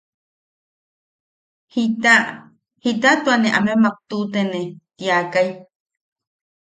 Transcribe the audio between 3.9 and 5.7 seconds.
tuʼutene. Tiakai.